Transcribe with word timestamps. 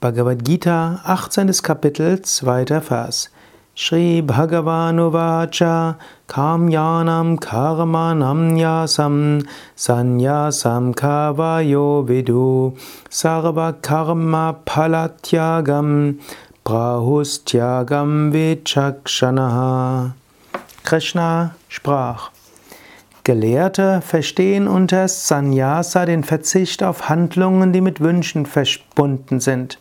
Bhagavad 0.00 0.46
Gita, 0.46 1.02
18. 1.04 1.52
Kapitel, 1.62 2.22
2. 2.22 2.80
Vers. 2.80 3.28
Shri 3.74 4.22
Bhagavan 4.22 4.96
Kamyanam 6.26 7.38
Karmanam 7.38 8.56
Yasam 8.56 9.46
Sanyasam 9.76 10.94
Kavayo 10.94 12.02
Vidu 12.08 12.78
Sarva 13.10 13.74
Karma 13.82 14.56
Palatyagam 14.64 16.18
Prahustyagam 16.64 18.32
Vichakshanaha 18.32 20.14
Krishna 20.82 21.54
sprach 21.68 22.30
Gelehrte 23.22 24.00
verstehen 24.00 24.66
unter 24.66 25.06
Sannyasa 25.06 26.06
den 26.06 26.24
Verzicht 26.24 26.82
auf 26.82 27.10
Handlungen, 27.10 27.74
die 27.74 27.82
mit 27.82 28.00
Wünschen 28.00 28.46
verbunden 28.46 29.40
sind. 29.40 29.78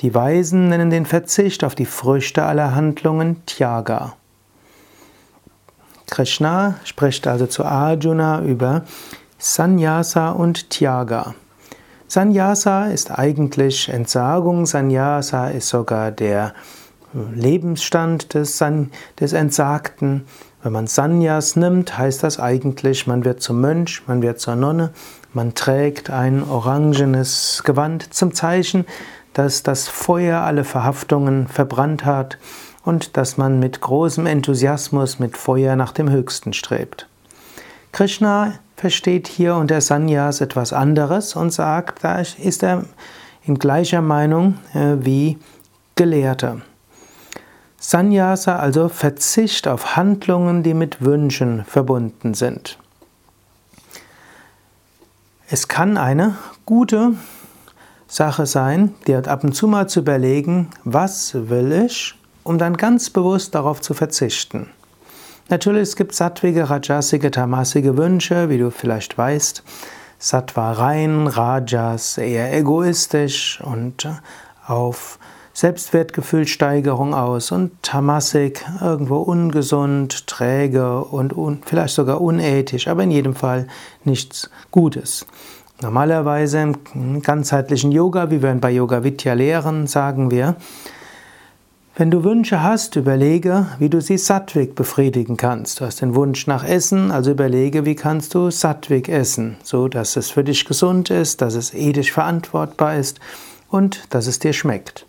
Die 0.00 0.14
Weisen 0.14 0.68
nennen 0.68 0.90
den 0.90 1.06
Verzicht 1.06 1.64
auf 1.64 1.74
die 1.74 1.84
Früchte 1.84 2.44
aller 2.44 2.74
Handlungen 2.76 3.44
Tyaga. 3.46 4.14
Krishna 6.06 6.76
spricht 6.84 7.26
also 7.26 7.46
zu 7.46 7.64
Arjuna 7.64 8.42
über 8.42 8.84
Sannyasa 9.38 10.30
und 10.30 10.70
Tyaga. 10.70 11.34
Sannyasa 12.06 12.86
ist 12.86 13.10
eigentlich 13.10 13.88
Entsagung, 13.88 14.66
Sannyasa 14.66 15.48
ist 15.48 15.68
sogar 15.68 16.12
der 16.12 16.54
Lebensstand 17.34 18.34
des, 18.34 18.62
des 19.18 19.32
Entsagten. 19.32 20.26
Wenn 20.62 20.72
man 20.72 20.86
Sannyas 20.86 21.56
nimmt, 21.56 21.98
heißt 21.98 22.22
das 22.22 22.38
eigentlich, 22.38 23.06
man 23.06 23.24
wird 23.24 23.42
zum 23.42 23.60
Mönch, 23.60 24.02
man 24.06 24.22
wird 24.22 24.40
zur 24.40 24.54
Nonne, 24.54 24.90
man 25.32 25.54
trägt 25.54 26.10
ein 26.10 26.42
orangenes 26.42 27.62
Gewand 27.64 28.14
zum 28.14 28.32
Zeichen, 28.32 28.86
dass 29.38 29.62
das 29.62 29.86
Feuer 29.86 30.40
alle 30.40 30.64
Verhaftungen 30.64 31.46
verbrannt 31.46 32.04
hat 32.04 32.38
und 32.84 33.16
dass 33.16 33.36
man 33.36 33.60
mit 33.60 33.80
großem 33.80 34.26
Enthusiasmus 34.26 35.20
mit 35.20 35.36
Feuer 35.36 35.76
nach 35.76 35.92
dem 35.92 36.10
Höchsten 36.10 36.52
strebt. 36.52 37.06
Krishna 37.92 38.54
versteht 38.76 39.28
hier 39.28 39.54
unter 39.54 39.80
Sannyas 39.80 40.40
etwas 40.40 40.72
anderes 40.72 41.36
und 41.36 41.52
sagt, 41.52 42.02
da 42.02 42.18
ist 42.18 42.64
er 42.64 42.84
in 43.44 43.60
gleicher 43.60 44.02
Meinung 44.02 44.58
äh, 44.74 44.96
wie 44.98 45.38
Gelehrte. 45.94 46.62
Sannyasa, 47.78 48.56
also 48.56 48.88
Verzicht 48.88 49.68
auf 49.68 49.94
Handlungen, 49.94 50.64
die 50.64 50.74
mit 50.74 51.00
Wünschen 51.00 51.64
verbunden 51.64 52.34
sind. 52.34 52.76
Es 55.48 55.68
kann 55.68 55.96
eine 55.96 56.34
gute 56.66 57.12
Sache 58.08 58.46
sein, 58.46 58.94
dir 59.06 59.28
ab 59.28 59.44
und 59.44 59.52
zu 59.52 59.68
mal 59.68 59.86
zu 59.88 60.00
überlegen, 60.00 60.68
was 60.84 61.34
will 61.34 61.84
ich, 61.86 62.14
um 62.42 62.56
dann 62.56 62.76
ganz 62.78 63.10
bewusst 63.10 63.54
darauf 63.54 63.82
zu 63.82 63.92
verzichten. 63.92 64.70
Natürlich, 65.50 65.82
es 65.82 65.96
gibt 65.96 66.14
sattwige, 66.14 66.70
rajasige, 66.70 67.30
tamasige 67.30 67.96
Wünsche, 67.98 68.48
wie 68.48 68.58
du 68.58 68.70
vielleicht 68.70 69.16
weißt. 69.16 69.62
Sattva 70.18 70.72
rein, 70.72 71.26
Rajas 71.26 72.18
eher 72.18 72.56
egoistisch 72.56 73.60
und 73.62 74.08
auf 74.66 75.18
Selbstwertgefühlsteigerung 75.52 77.14
aus 77.14 77.52
und 77.52 77.82
Tamasik 77.82 78.64
irgendwo 78.80 79.16
ungesund, 79.16 80.26
träge 80.26 81.04
und 81.04 81.36
un, 81.36 81.60
vielleicht 81.64 81.94
sogar 81.94 82.20
unethisch, 82.20 82.88
aber 82.88 83.02
in 83.02 83.10
jedem 83.10 83.34
Fall 83.34 83.66
nichts 84.04 84.50
Gutes. 84.70 85.26
Normalerweise 85.80 86.74
im 86.94 87.22
ganzheitlichen 87.22 87.92
Yoga, 87.92 88.32
wie 88.32 88.42
wir 88.42 88.52
bei 88.54 88.72
Yoga 88.72 89.04
Vidya 89.04 89.34
lehren, 89.34 89.86
sagen 89.86 90.30
wir, 90.30 90.56
wenn 91.94 92.10
du 92.10 92.24
Wünsche 92.24 92.62
hast, 92.62 92.96
überlege, 92.96 93.66
wie 93.78 93.88
du 93.88 94.00
sie 94.00 94.18
sattwig 94.18 94.74
befriedigen 94.74 95.36
kannst. 95.36 95.80
Du 95.80 95.84
hast 95.84 96.00
den 96.00 96.16
Wunsch 96.16 96.48
nach 96.48 96.64
Essen, 96.64 97.12
also 97.12 97.30
überlege, 97.30 97.84
wie 97.84 97.94
kannst 97.94 98.34
du 98.34 98.50
sattwig 98.50 99.08
essen, 99.08 99.56
so 99.62 99.86
dass 99.86 100.16
es 100.16 100.30
für 100.30 100.42
dich 100.42 100.64
gesund 100.64 101.10
ist, 101.10 101.42
dass 101.42 101.54
es 101.54 101.72
ethisch 101.74 102.12
verantwortbar 102.12 102.96
ist 102.96 103.20
und 103.68 104.02
dass 104.10 104.26
es 104.26 104.40
dir 104.40 104.52
schmeckt. 104.52 105.06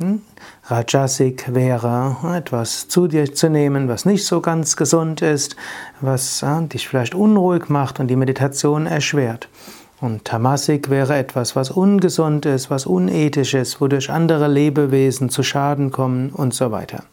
Hm? 0.00 0.20
Rajasik 0.64 1.54
wäre 1.54 2.16
etwas 2.34 2.88
zu 2.88 3.06
dir 3.06 3.34
zu 3.34 3.48
nehmen, 3.48 3.88
was 3.88 4.04
nicht 4.04 4.26
so 4.26 4.40
ganz 4.40 4.76
gesund 4.76 5.22
ist, 5.22 5.56
was 6.00 6.42
äh, 6.42 6.62
dich 6.66 6.88
vielleicht 6.88 7.14
unruhig 7.14 7.68
macht 7.70 8.00
und 8.00 8.08
die 8.08 8.16
Meditation 8.16 8.86
erschwert. 8.86 9.48
Und 10.00 10.24
Tamasik 10.24 10.88
wäre 10.88 11.16
etwas, 11.16 11.56
was 11.56 11.70
ungesund 11.70 12.46
ist, 12.46 12.70
was 12.70 12.86
unethisch 12.86 13.52
ist, 13.52 13.80
wodurch 13.80 14.10
andere 14.10 14.48
Lebewesen 14.48 15.28
zu 15.28 15.42
Schaden 15.42 15.90
kommen 15.90 16.30
und 16.30 16.54
so 16.54 16.70
weiter. 16.70 17.04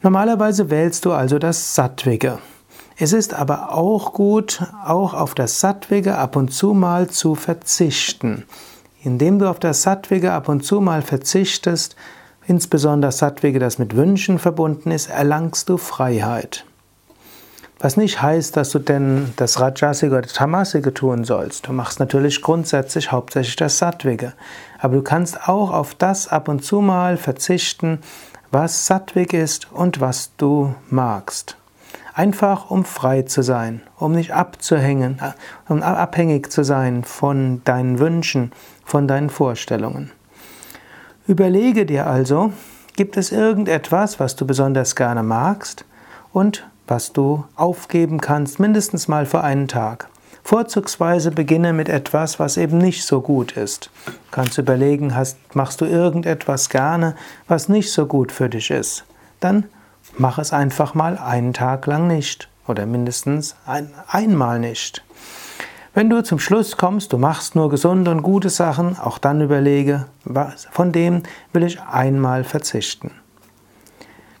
Normalerweise 0.00 0.70
wählst 0.70 1.04
du 1.04 1.12
also 1.12 1.38
das 1.40 1.74
Sattwige. 1.74 2.38
Es 2.98 3.12
ist 3.12 3.34
aber 3.34 3.74
auch 3.74 4.12
gut, 4.12 4.62
auch 4.84 5.12
auf 5.12 5.34
das 5.34 5.60
Sattwige 5.60 6.16
ab 6.16 6.36
und 6.36 6.52
zu 6.52 6.72
mal 6.72 7.08
zu 7.08 7.34
verzichten. 7.34 8.44
Indem 9.02 9.38
du 9.38 9.50
auf 9.50 9.58
das 9.58 9.82
Sattwige 9.82 10.32
ab 10.32 10.48
und 10.48 10.64
zu 10.64 10.80
mal 10.80 11.02
verzichtest, 11.02 11.96
insbesondere 12.46 13.10
Sattwige, 13.10 13.58
das 13.58 13.78
mit 13.78 13.96
Wünschen 13.96 14.38
verbunden 14.38 14.92
ist, 14.92 15.10
erlangst 15.10 15.68
du 15.68 15.76
Freiheit. 15.76 16.64
Was 17.78 17.98
nicht 17.98 18.22
heißt, 18.22 18.56
dass 18.56 18.70
du 18.70 18.78
denn 18.78 19.34
das 19.36 19.60
Rajasige 19.60 20.16
oder 20.16 20.26
Tamasige 20.26 20.94
tun 20.94 21.24
sollst. 21.24 21.68
Du 21.68 21.72
machst 21.72 22.00
natürlich 22.00 22.40
grundsätzlich 22.40 23.12
hauptsächlich 23.12 23.56
das 23.56 23.76
Sattwige. 23.76 24.32
Aber 24.78 24.96
du 24.96 25.02
kannst 25.02 25.46
auch 25.46 25.70
auf 25.72 25.94
das 25.94 26.28
ab 26.28 26.48
und 26.48 26.64
zu 26.64 26.80
mal 26.80 27.18
verzichten, 27.18 27.98
was 28.50 28.86
sattwig 28.86 29.34
ist 29.34 29.70
und 29.72 30.00
was 30.00 30.32
du 30.38 30.74
magst. 30.88 31.58
Einfach 32.14 32.70
um 32.70 32.86
frei 32.86 33.22
zu 33.22 33.42
sein, 33.42 33.82
um 33.98 34.12
nicht 34.12 34.32
abzuhängen, 34.32 35.18
äh, 35.20 35.32
um 35.70 35.82
abhängig 35.82 36.50
zu 36.50 36.64
sein 36.64 37.04
von 37.04 37.60
deinen 37.64 37.98
Wünschen, 37.98 38.52
von 38.86 39.06
deinen 39.06 39.28
Vorstellungen. 39.28 40.10
Überlege 41.26 41.84
dir 41.84 42.06
also, 42.06 42.54
gibt 42.94 43.18
es 43.18 43.32
irgendetwas, 43.32 44.18
was 44.18 44.34
du 44.34 44.46
besonders 44.46 44.96
gerne 44.96 45.22
magst 45.22 45.84
und 46.32 46.66
was 46.86 47.12
du 47.12 47.44
aufgeben 47.56 48.20
kannst, 48.20 48.60
mindestens 48.60 49.08
mal 49.08 49.26
für 49.26 49.42
einen 49.42 49.68
Tag. 49.68 50.08
Vorzugsweise 50.42 51.32
beginne 51.32 51.72
mit 51.72 51.88
etwas, 51.88 52.38
was 52.38 52.56
eben 52.56 52.78
nicht 52.78 53.04
so 53.04 53.20
gut 53.20 53.52
ist. 53.52 53.90
Du 54.06 54.12
kannst 54.30 54.58
überlegen, 54.58 55.16
hast, 55.16 55.38
machst 55.54 55.80
du 55.80 55.86
irgendetwas 55.86 56.68
gerne, 56.68 57.16
was 57.48 57.68
nicht 57.68 57.92
so 57.92 58.06
gut 58.06 58.30
für 58.30 58.48
dich 58.48 58.70
ist. 58.70 59.04
Dann 59.40 59.64
Mach 60.18 60.38
es 60.38 60.52
einfach 60.52 60.94
mal 60.94 61.18
einen 61.18 61.52
Tag 61.52 61.86
lang 61.86 62.06
nicht 62.06 62.48
oder 62.66 62.86
mindestens 62.86 63.54
ein, 63.66 63.92
einmal 64.08 64.58
nicht. 64.58 65.04
Wenn 65.92 66.08
du 66.08 66.22
zum 66.22 66.38
Schluss 66.38 66.76
kommst, 66.76 67.12
du 67.12 67.18
machst 67.18 67.54
nur 67.54 67.68
gesunde 67.68 68.10
und 68.10 68.22
gute 68.22 68.48
Sachen, 68.48 68.98
auch 68.98 69.18
dann 69.18 69.42
überlege, 69.42 70.06
von 70.70 70.92
dem 70.92 71.22
will 71.52 71.64
ich 71.64 71.80
einmal 71.82 72.44
verzichten. 72.44 73.10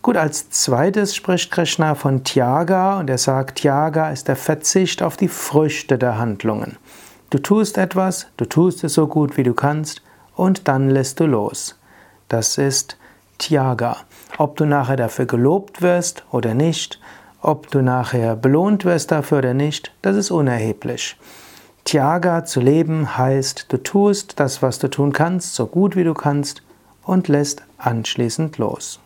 Gut, 0.06 0.16
als 0.16 0.50
zweites 0.50 1.16
spricht 1.16 1.50
Krishna 1.50 1.96
von 1.96 2.22
Tyaga 2.22 3.00
und 3.00 3.10
er 3.10 3.18
sagt, 3.18 3.58
Tyaga 3.58 4.10
ist 4.10 4.28
der 4.28 4.36
Verzicht 4.36 5.02
auf 5.02 5.16
die 5.16 5.26
Früchte 5.26 5.98
der 5.98 6.16
Handlungen. 6.16 6.76
Du 7.30 7.38
tust 7.38 7.76
etwas, 7.76 8.28
du 8.36 8.44
tust 8.44 8.84
es 8.84 8.94
so 8.94 9.08
gut 9.08 9.36
wie 9.36 9.42
du 9.42 9.52
kannst 9.52 10.02
und 10.36 10.68
dann 10.68 10.90
lässt 10.90 11.18
du 11.18 11.26
los. 11.26 11.76
Das 12.28 12.56
ist 12.56 12.96
Tyaga. 13.38 13.96
Ob 14.38 14.56
du 14.56 14.64
nachher 14.64 14.94
dafür 14.94 15.26
gelobt 15.26 15.82
wirst 15.82 16.24
oder 16.30 16.54
nicht, 16.54 17.00
ob 17.42 17.68
du 17.72 17.82
nachher 17.82 18.36
belohnt 18.36 18.84
wirst 18.84 19.10
dafür 19.10 19.38
oder 19.38 19.54
nicht, 19.54 19.92
das 20.02 20.14
ist 20.14 20.30
unerheblich. 20.30 21.16
Tyaga 21.84 22.44
zu 22.44 22.60
leben 22.60 23.18
heißt, 23.18 23.72
du 23.72 23.78
tust 23.78 24.38
das, 24.38 24.62
was 24.62 24.78
du 24.78 24.86
tun 24.86 25.12
kannst, 25.12 25.56
so 25.56 25.66
gut 25.66 25.96
wie 25.96 26.04
du 26.04 26.14
kannst 26.14 26.62
und 27.02 27.26
lässt 27.26 27.64
anschließend 27.78 28.58
los. 28.58 29.00